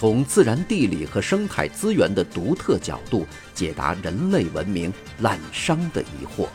[0.00, 6.48] 从自然地理和生态资源的独特角度解答人类文明滥觞的疑惑。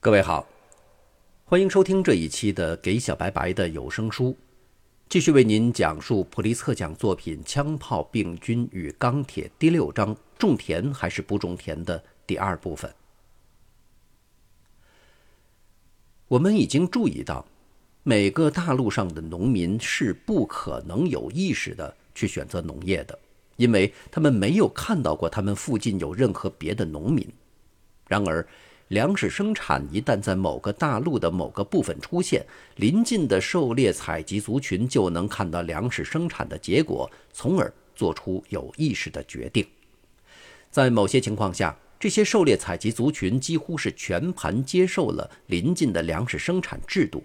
[0.00, 0.44] 各位好，
[1.44, 4.30] 欢迎收听这一期的《给小白白的有声书》，
[5.08, 12.92] 继续为您讲述普利策奖作品《枪炮、病菌与钢铁》第六章“种田还是不种田”的第二部分。
[16.26, 17.46] 我们已经注意到。
[18.04, 23.16] 每个大陆上的农民是不可能有意识的去选择农业的，
[23.56, 27.24] 因为他们没有看到过他们附近有任何别的农民。
[28.08, 28.44] 然而，
[28.88, 32.44] 粮食生产一旦在某个大陆的某个部分出现，
[32.74, 39.64] 邻近的狩猎采集族群就能看到粮食生产的结果，从而做出有意识的决定。
[40.72, 47.22] 在某些情况下，这些狩猎采集族群几乎是全盘接受了邻近的粮食生产制度。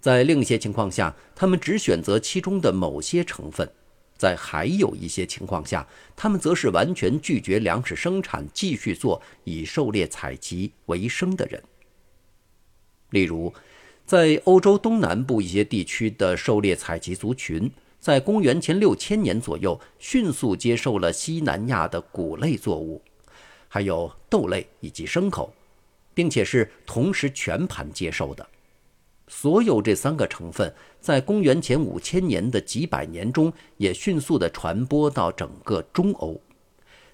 [0.00, 3.66] 在另一些情况下，他们只选择其中的某些成分；
[4.16, 11.62] 在还有一些情况下，他们则是完全拒绝粮食生产，继续做以狩猎采集为生的人。
[13.10, 13.52] 例如，
[14.06, 23.02] 在欧洲东南部一些地区的狩猎采集族群，在公元前六千年左右，迅速接受了西南亚的谷类作物，
[23.68, 25.52] 还有豆类以及牲口，
[26.14, 28.48] 并且是同时全盘接受的。
[29.32, 36.38] 所有这三个成分，在公元前五千年的几百年中，也迅速地传播到整个中欧。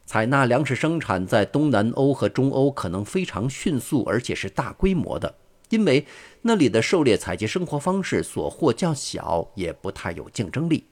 [0.06, 5.34] 采纳粮食生产在东南欧和中欧可能非常迅速，而且是大规模的，
[5.68, 6.06] 因为
[6.40, 10.86] 那里的狩猎采集生活方式所获较小，也不太有竞争力。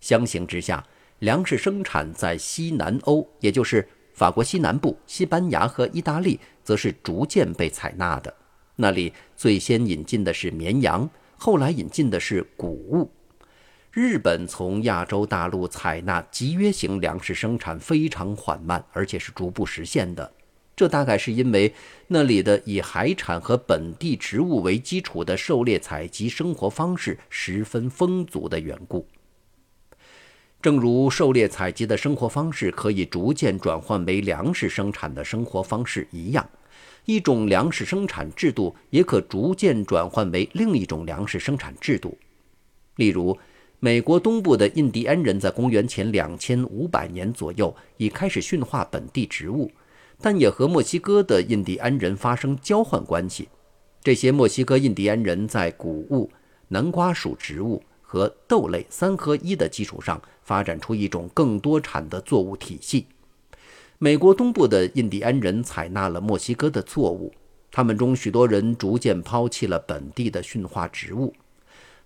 [0.00, 0.86] 相形之下，
[1.18, 8.32] 粮食生产在西南欧，也就是法国西南部、西班牙和意大利，则是逐渐被采纳的。
[8.80, 13.10] 那里最先引进的是绵羊，后来引进的是谷物。
[13.92, 20.32] 日本从亚洲大陆采纳集约型粮食生产非常缓慢，而且是逐步实现的。
[20.74, 21.74] 这大概是因为
[22.06, 29.06] 那里的以海产和本地植物为基础的狩猎采集生活方式十分丰足的缘故。
[30.62, 36.48] 正如狩猎采集的生活方式可以逐渐转换为粮食生产的生活方式一样。
[37.04, 42.16] 一种粮食生产制度也可逐渐转换为另一种粮食生产制度。
[42.96, 43.38] 例如，
[43.78, 49.70] 美国东部的印第安人在公元前两千五百年左右已开始驯化本地植物，
[50.20, 53.48] 但也和墨西哥的印第安人发生交换关系。
[54.02, 56.30] 这些墨西哥印第安人在谷物、
[56.68, 63.06] 南瓜属植物和豆类三合一的基础上，发展出一种更多产的作物体系。
[64.02, 67.34] 美国东部的印第安人采纳了墨西哥的作物，
[67.70, 71.34] 他们中许多人逐渐抛弃了本地的驯化植物。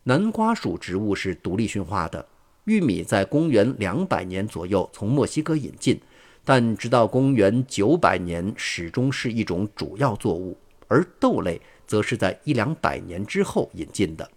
[0.02, 2.26] 南瓜属植物是独立驯化的。
[2.64, 6.00] 玉米在公元两百年左右从墨西哥引进，
[6.44, 10.58] 但直到公元九百年始终是一种主要作物。
[10.88, 14.28] 而豆类则是在一两百年之后引进的，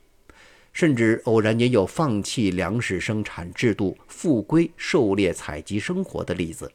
[0.73, 6.72] 甚至偶然也有放弃粮食生产制度、复归狩猎采集生活的例子。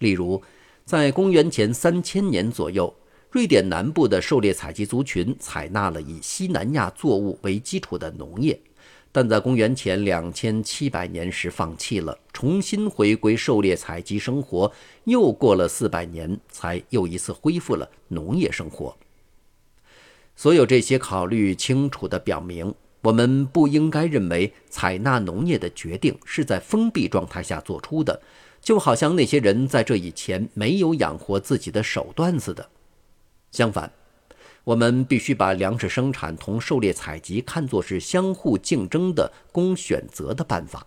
[0.00, 0.42] 例如，
[0.84, 2.92] 在公元前三千年左右，
[3.30, 8.58] 瑞典南部的狩猎采集族群采纳了以西南亚作物为基础的农业，
[9.12, 14.72] 但在公元前两千七百年时放弃了，重新回归狩猎采集生活。
[15.04, 18.96] 又过了四百年，才又一次恢复了农业生活。
[20.34, 28.22] 所有这些考虑清楚地表明，我们不应该认为采纳农业的决定是在封闭状态下做出的。
[28.60, 32.68] 就好像那些人在这以前没有养活自己的手段似的。
[33.50, 33.90] 相反，
[34.64, 40.86] 我们必须把粮食生产同狩猎采集看作是相互竞争的供选择的办法。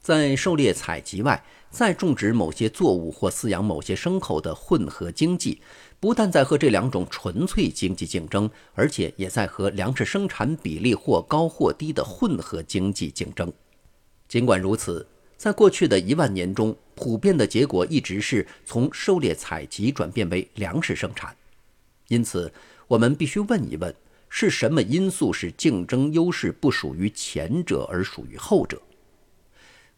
[0.00, 5.62] 在狩猎采集外，再种植某些作物或饲养某些牲口的混合经济，
[5.98, 13.50] 不但在和这两种纯粹经济竞争，而且也在和粮食生产比例或高或低的混合经济竞争。
[14.28, 21.36] 尽管如此，在过去的一万年中，普遍的结果一直是从狩猎采集转变为粮食生产。
[22.08, 22.52] 因此，
[22.86, 23.94] 我们必须问一问：
[24.28, 28.80] 是什么因素使竞争优势不属于前者而属于后者？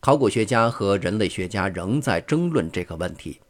[0.00, 3.40] 考古学家和人类学家仍在争论这个问题。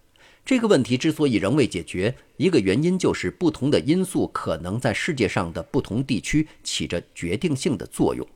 [0.45, 8.27] 这个问题之所以仍未解决，一个原因就是不同的因素可能在世界上的不同地区起着决定性的作用。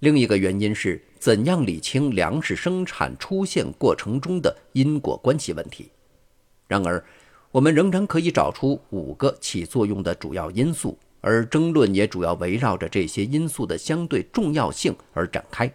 [0.00, 5.90] 另一个原因是怎样理清粮食生产出现过程中的因果关系问题。
[6.66, 7.04] 然而，
[7.50, 15.72] 我们仍然可以找出五个起作用的主要因素，而争论也主要围绕着这些因素的相对重要性而展开。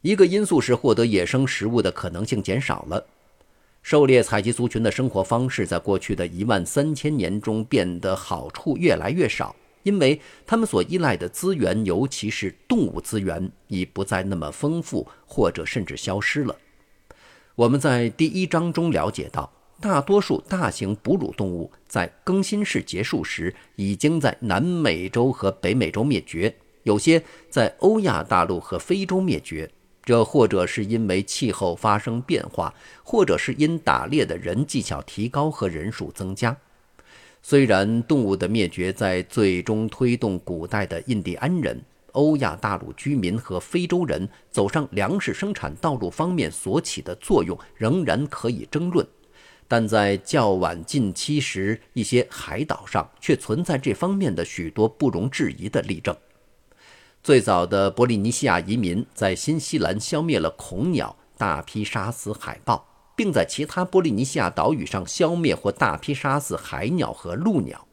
[0.00, 3.04] 一个因素是获得野生食物的可能性减少了。
[3.82, 9.54] 狩猎采集族群的生活方式在过去的一万三千年中变得好处越来越少，
[9.88, 16.54] 因为他们所依赖的资源，尤其是动物资源，已不再那么丰富，或者甚至消失了。
[17.54, 19.50] 我们在第一章中了解到，
[19.80, 29.70] 大多数大型哺乳动物在更新世结束时，已经在南美洲和北美洲灭绝，有些在欧亚大陆和非洲灭绝。
[30.04, 36.54] 这或者是因为气候发生变化，或者是因打猎的人技巧提高和人数增加。
[37.48, 49.08] 虽然动物的灭绝在最终推动古代的印第安人、欧亚大陆居民和非洲人走上粮食生产道路方面所起的作用仍然可以争论，
[49.66, 56.14] 但在较晚近期时，一些海岛上却存在这方面的许多不容置疑的例证。
[57.22, 62.86] 最早的波利尼西亚移民在新西兰消灭了恐鸟，大批杀死海豹，
[63.18, 67.84] 并在其他波利尼西亚岛屿上消灭或大批杀死海鸟和鹭鸟。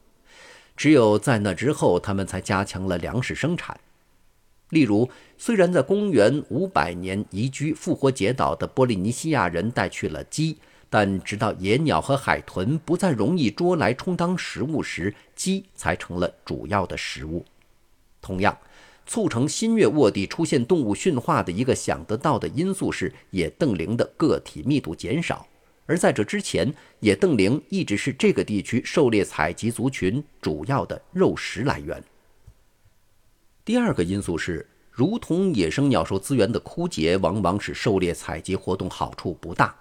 [0.77, 3.80] 只有在那之后，他们才加强了粮食生产。
[4.69, 10.60] 例如，虽然在公元500年移居复活节岛的波利尼西亚人带去了鸡，
[10.92, 17.44] 但直到野鸟和海豚不再容易捉来充当食物时，鸡才成了主要的食物。
[18.22, 18.56] 同样。
[19.05, 25.47] 促成新月沃地出现动物驯化的一个想得到的因素是野瞪羚的个体密度减少，
[25.85, 32.03] 而在这之前，野瞪羚一直是这个地区狩猎采集族群主要的肉食来源。
[33.63, 39.75] 第二个因素是，如同野生鸟兽资源的枯竭，往往使狩猎采集活动好处不大。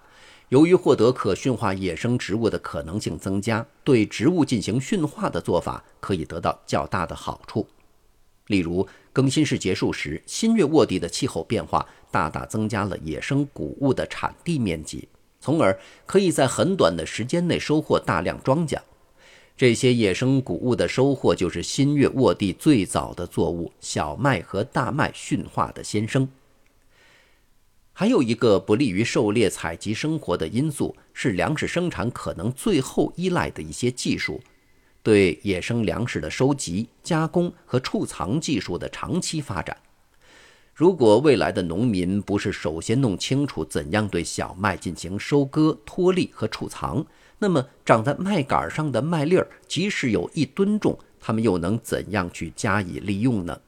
[0.51, 7.67] 由于获得可驯化野生植物的可能性增加，对植物进行驯化的做法可以得到较大的好处。
[8.49, 15.09] 例如，更新世结束时，新月沃地的气候变化大大增加了野生谷物的产地面积，
[15.41, 18.79] 从而可以在很短的时间内收获大量庄稼。
[19.57, 26.29] 这些野生谷物的收获就是新月沃地最早的作物小麦和大麦驯化的先声。
[27.93, 34.43] 还有一个不利于狩猎采集生活的因素是粮食生产可能最后依赖的一些技术。
[35.05, 39.77] 对野生粮食的收集、加工和储藏技术的长期发展。
[40.75, 47.05] 如果未来的农民不是首先弄清楚怎样对小麦进行收割、脱粒和储藏，
[47.39, 53.61] 那么长在麦秆上的麦粒儿，即使有一吨重，他们又能怎样去加以利用呢？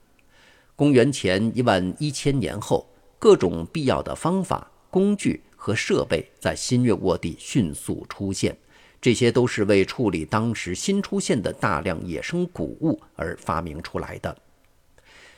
[0.75, 8.57] 公元前一万一千年后，各种必要的方法、工具和设备在新月沃地迅速出现。
[9.01, 14.37] 这些都是为处理当时新出现的大量野生谷物而发明出来的。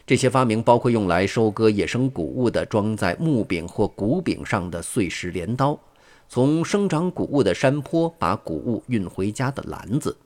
[0.06, 5.78] 这些发明包括用来收割野生谷物的装在木柄或谷柄上的碎石镰刀，
[6.30, 10.16] 从生长谷物的山坡把谷物运回家的篮子，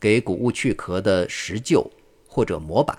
[0.00, 1.86] 给谷物去壳的石臼
[2.26, 2.98] 或者模板，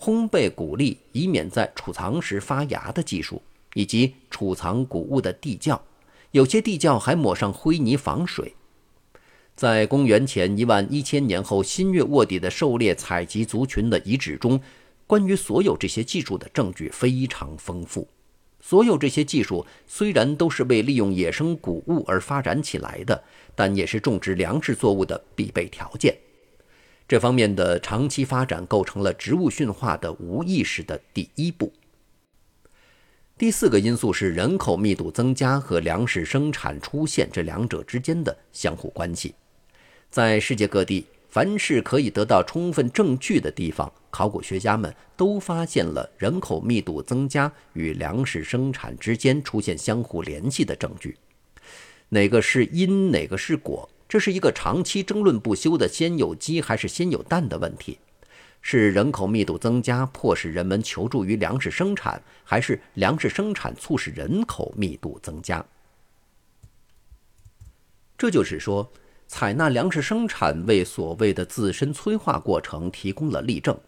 [0.00, 3.40] 烘焙谷粒以免在储藏时发芽的技术，
[3.74, 5.80] 以及储藏谷物的地窖。
[6.32, 8.52] 有些地窖还抹上灰泥防水。
[9.60, 14.58] 在公元前一万一千年后，新月沃地的狩猎采集族群的遗址中，
[15.06, 18.08] 关于所有这些技术的证据非常丰富。
[18.58, 23.22] 所有这些技术虽然都是为利用野生谷物而发展起来的，
[23.54, 26.16] 但也是种植粮食作物的必备条件。
[27.06, 31.70] 这方面的长期发展构成了植物驯化的无意识的第一步。
[33.36, 39.34] 第四个因素是人口密度增加和粮食生产出现这两者之间的相互关系。
[40.10, 51.16] 在世界各地，凡是可以得到充分证据的地方，考古学家们都发现了人口密度增加与粮食生产之间出现相互联系的证据。
[52.08, 57.96] 哪个是因，哪个是果，这是一个长期争论不休的“先有鸡还是先有蛋”的问题。
[58.62, 65.64] 是人口密度增加迫使人们求助于粮食生产，还是粮食生产促使人口密度增加？
[68.18, 68.90] 这就是说。
[69.32, 73.78] 采纳粮食生产为所谓的自身催化过程提供了例证。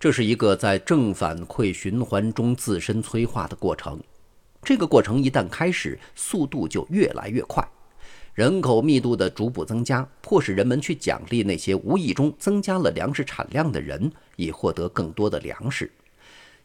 [0.00, 4.00] 这是一个在正反馈循环中自身催化的过程。
[4.64, 7.66] 这个过程一旦开始，速度就越来越快。
[8.34, 15.88] 人口密度的逐步增加，迫使人们去奖励那些无意中增加了粮食产量的人，以获得更多的粮食。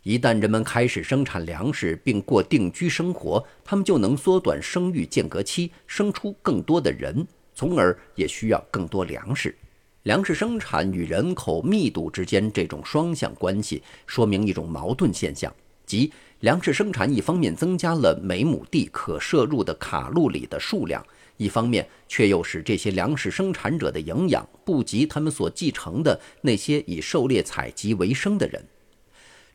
[0.02, 9.56] 一旦人们开始生产粮食并过定居生活，他们就能缩短生育间隔期，生出更多的人，从而也需要更多粮食。
[10.04, 15.52] 粮食生产与人口密度之间这种双向关系，说明一种矛盾现象，
[15.84, 21.04] 即粮食生产一方面增加了每亩地可摄入的卡路里的数量。
[21.38, 28.64] 一方面，却又使这些粮食生产者的营养不及他们所继承的那些以狩猎采集为生的人。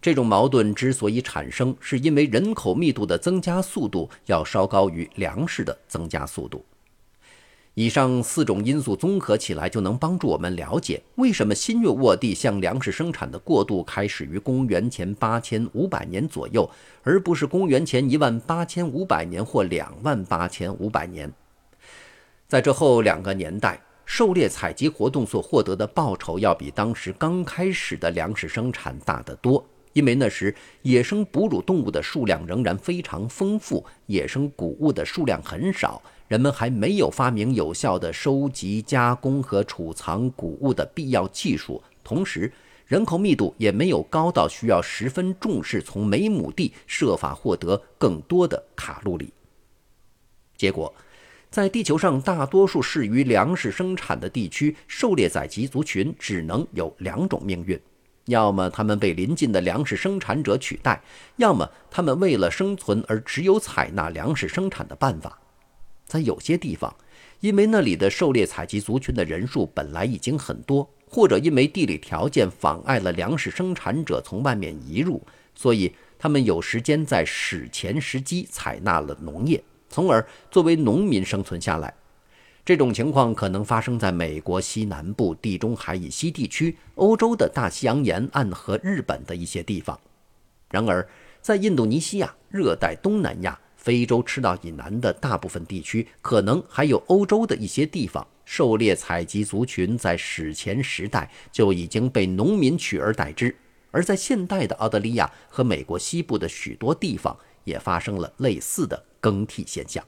[0.02, 6.64] 这种矛盾之所以产生，是因为人口密度的增加速度要稍高于粮食的增加速度。
[7.74, 16.68] 以上四种因素综合起来，就能帮助我们了解为什么新月沃地向粮食生产的过渡开始于公元前八千五百年左右，
[17.04, 21.32] 而不是公元前一万八千五百年或两万八千五百年。
[22.48, 42.52] 在这后两个年代，狩猎采集活动所获得的报酬要比当时刚开始的粮食生产大得多，因为那时野生哺乳动物的数量仍然非常丰富，野生谷物的数量很少，人们还没有发明有效的收集、加工和储藏谷物的必要技术，同时
[42.86, 49.32] 人口密度也没有高到需要十分重视从每亩地设法获得更多的卡路里。
[50.56, 50.94] 结果。
[51.50, 57.76] 在地球上大多数适于粮食生产的地区，狩猎采集族群只能有两种命运：
[58.26, 61.02] 要么他们被邻近的粮食生产者取代，
[61.38, 65.39] 要么他们为了生存而只有采纳粮食生产的办法。
[66.10, 66.92] 在有些地方，
[67.38, 75.22] 因为那里的狩猎采集族群的人数本来已经很多，或者因为地理条件妨碍了粮食生产者从外面移入，
[75.54, 79.62] 所以他们有时间在史前时机采纳了农业。
[79.88, 81.94] 从而作为农民生存下来，
[82.64, 89.98] 这种情况可能发生在美国西南部、地中海以西地区、欧洲的大西洋沿岸和日本的一些地方。
[90.70, 91.08] 然而，
[91.40, 103.48] 在印度尼西亚、热带东南亚、非洲赤道以南的大部分地区，可能还有欧洲的一些地方，狩猎采集族群在史前时代就已经被农民取而代之；
[103.90, 107.34] 而在现代的澳大利亚和美国西部的许多地方，
[107.64, 109.06] 也发生了类似的。
[109.22, 110.02] 更替现象，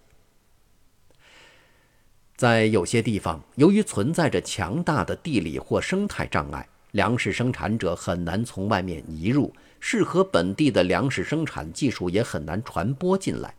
[2.34, 13.54] 在有些地方，由于存在着强大的地理或生态障碍，粮食生产者很难从外面移入，适合本地的粮食生产技术也很难传播进来。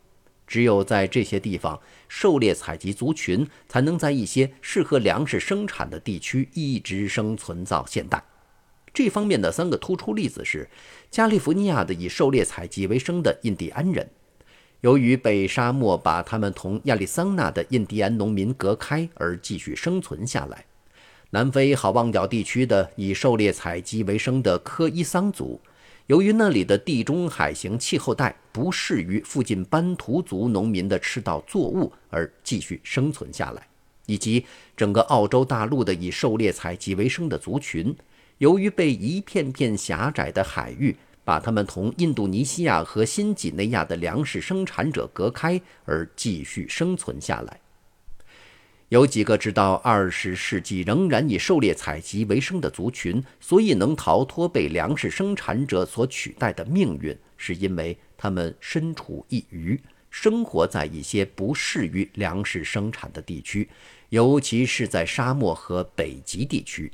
[0.53, 8.23] 只有在这些地方，狩猎采集族群才能在一些适合粮食生产的地区一直生存到现代。
[8.93, 10.69] 这方面的三个突出例子是：
[11.09, 14.07] 加利福尼亚的以狩猎采集为生的印第安人。
[14.81, 20.65] 由于被沙漠把他们同亚利桑那的印第安农民隔开，而继续生存下来。
[21.31, 25.59] 南非好望角地区的以狩猎采集为生的科伊桑族，
[26.07, 33.67] 由于那里的地中海型气候带不适于附近班图族农民的赤道作物，而继续生存下来。
[34.05, 34.45] 以及
[34.75, 37.95] 整个澳洲大陆的以狩猎采集为生的族群，
[38.39, 40.95] 由于被一片片狭窄的海域。
[41.25, 47.61] 把他们同印度尼西亚和新几内亚的粮食生产者隔开，而继续生存下来。
[48.89, 63.67] 有几个直到二十世纪仍然以狩猎采集为生的族群，所以能逃脱被粮食生产者所取代的命运，是因为他们身处一隅，生活在一些不适于粮食生产的地区，
[64.09, 66.91] 尤其是在沙漠和北极地区。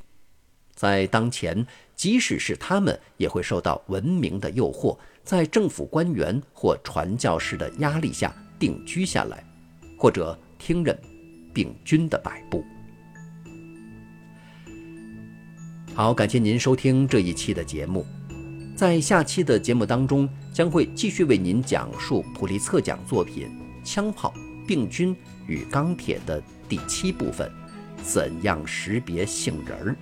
[0.73, 1.65] 在当前。
[1.99, 9.43] 即使是他们，也会受到文明的诱惑，在政府官员或传教士的压力下定居下来，
[9.97, 10.97] 或者听任
[11.53, 12.63] 病菌的摆布。
[15.93, 18.05] 好，感谢您收听这一期的节目，
[18.75, 23.49] 在下期的节目当中，将会继续为您讲述普利策奖作品
[23.85, 24.33] 《枪炮、
[24.65, 25.15] 病菌
[25.47, 27.51] 与钢铁》的第七部分：
[28.01, 29.95] 怎样识别杏仁儿。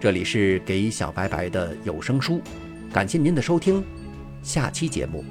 [0.00, 2.40] 这里是给小白白的有声书，
[2.90, 3.84] 感谢您的收听，
[4.42, 5.22] 下期节目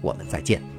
[0.00, 0.73] 我们再见。